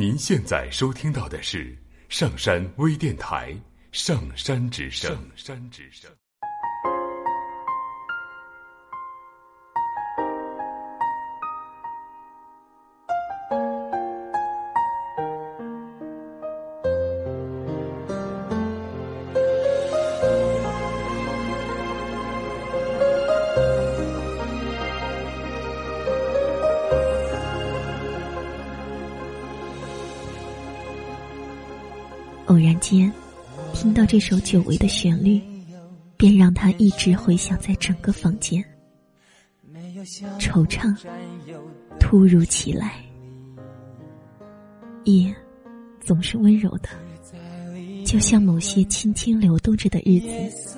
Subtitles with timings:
[0.00, 1.76] 您现在收听到的是
[2.08, 3.52] 上山微电台
[3.92, 5.12] 《上山之声》。
[5.14, 6.10] 上山之声。
[32.50, 33.10] 偶然间，
[33.72, 35.40] 听到这首久违的旋律，
[36.16, 38.62] 便让它一直回响在整个房间。
[40.40, 40.92] 惆怅
[42.00, 42.92] 突如其来，
[45.04, 45.32] 夜
[46.00, 46.88] 总是温柔的，
[48.04, 50.76] 就像某些轻轻流动着的日子。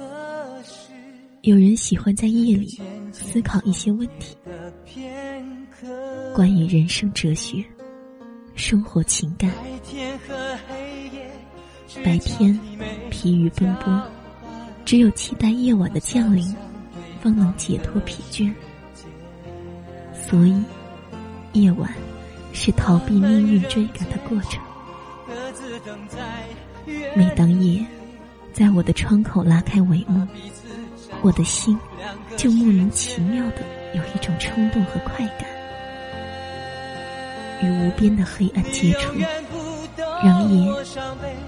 [1.41, 2.79] 有人喜欢在夜里
[3.13, 4.37] 思考一些问题，
[6.35, 7.65] 关于人生哲学、
[8.55, 9.51] 生活情感。
[12.05, 12.59] 白天
[13.11, 14.03] 疲于奔波，
[14.85, 16.55] 只有期待夜晚的降临，
[17.21, 18.53] 方能解脱疲倦。
[20.15, 20.63] 所以，
[21.53, 21.93] 夜晚
[22.53, 24.61] 是逃避命运追赶的过程。
[27.15, 27.85] 每当夜
[28.53, 30.27] 在我的窗口拉开帷幕，
[31.21, 31.79] 我的心
[32.37, 33.63] 就莫名其妙的
[33.95, 35.47] 有一种冲动和快感，
[37.63, 39.13] 与无边的黑暗接触。
[40.25, 40.73] 让夜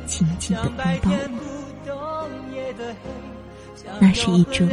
[0.07, 1.11] 紧紧的拥抱
[1.87, 2.95] 我，
[4.01, 4.69] 那是一种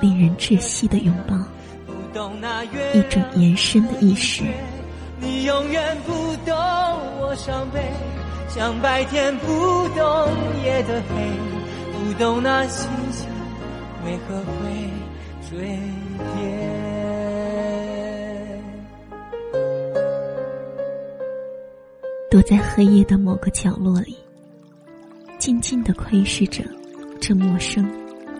[0.00, 1.34] 令人窒息的拥抱，
[2.94, 4.44] 一种延伸的意识。
[5.20, 6.12] 你永远不
[6.44, 6.54] 懂
[7.20, 7.80] 我伤悲，
[8.48, 9.46] 像白天不
[9.88, 10.30] 懂
[10.64, 11.14] 夜的黑，
[11.92, 13.26] 不懂那星星
[14.04, 14.90] 为何会
[15.48, 15.58] 坠
[16.36, 16.91] 跌。
[22.32, 24.16] 躲在黑夜的某个角落里，
[25.38, 26.64] 静静的窥视着
[27.20, 27.86] 这陌生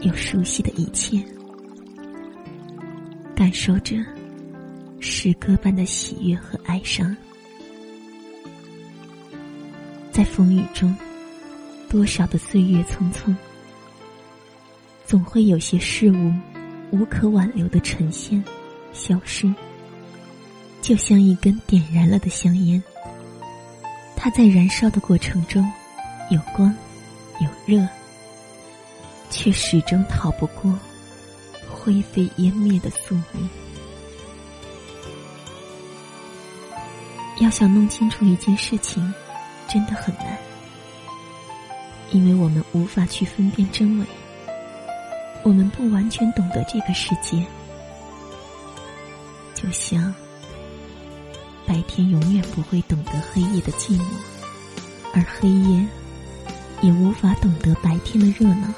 [0.00, 1.22] 又熟悉的一切，
[3.36, 3.96] 感受着
[4.98, 7.14] 诗歌般的喜悦和哀伤。
[10.10, 10.96] 在风雨中，
[11.90, 13.36] 多少的岁月匆匆，
[15.04, 16.32] 总会有些事物
[16.92, 18.42] 无可挽留的呈现、
[18.90, 19.54] 消失，
[20.80, 22.82] 就像一根点燃了的香烟。
[24.24, 25.68] 它在燃烧的过程中，
[26.30, 26.72] 有光，
[27.40, 27.84] 有热，
[29.30, 30.72] 却始终逃不过
[31.68, 33.50] 灰飞烟灭的宿命。
[37.40, 39.12] 要想弄清楚一件事情，
[39.66, 40.38] 真的很难，
[42.12, 44.06] 因为我们无法去分辨真伪，
[45.42, 47.44] 我们不完全懂得这个世界，
[49.52, 50.14] 就像。
[51.72, 54.04] 白天永远不会懂得黑夜的寂寞，
[55.14, 55.86] 而黑夜
[56.82, 58.68] 也无法懂得白天的热闹。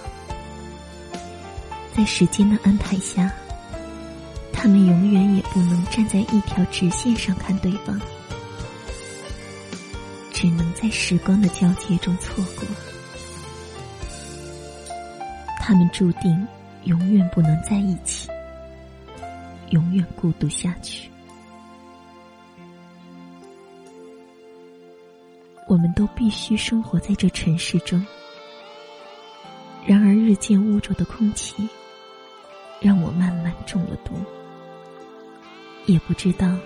[1.92, 3.28] 在时间的安排下，
[4.52, 8.00] 他们永远也不能站在一条直线上看对方，
[10.32, 12.64] 只能在时光的交接中错过。
[15.60, 16.46] 他们注定
[16.84, 18.28] 永远不能在一起，
[19.70, 21.10] 永远孤独下去。
[25.74, 28.00] 我们都必须生活在这尘世中。
[29.84, 31.68] 然而，日渐污浊的空气，
[32.80, 34.14] 让我慢慢中了毒。
[35.86, 36.56] 也不知道，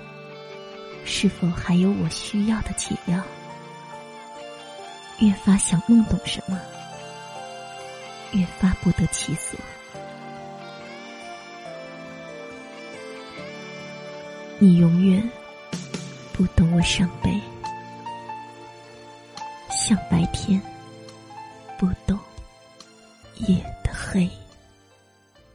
[1.06, 3.18] 是否还有我需要的解药。
[5.20, 6.60] 越发想弄懂什么，
[8.32, 9.58] 越发不得其所。
[14.58, 15.26] 你永远
[16.34, 17.40] 不懂我伤悲。
[19.88, 20.60] 像白天，
[21.78, 22.18] 不懂
[23.46, 24.28] 夜的黑。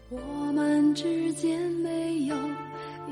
[0.09, 0.17] 我
[0.53, 2.35] 们之间没有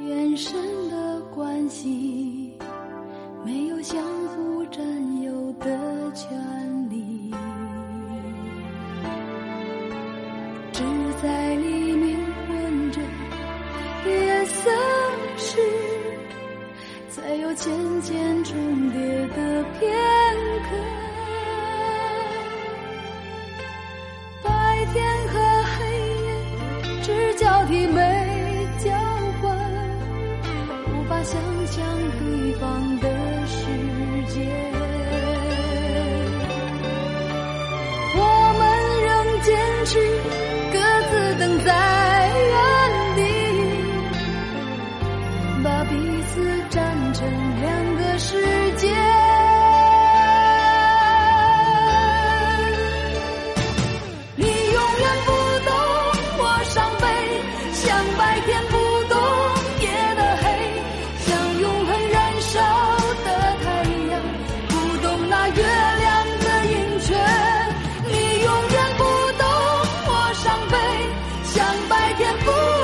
[0.03, 2.57] 眼神的关系，
[3.45, 6.31] 没有相互占有的权
[6.80, 6.80] 利，
[17.61, 17.71] 渐
[18.01, 19.93] 渐重叠的片
[20.67, 21.20] 刻。
[71.53, 72.80] 像白天不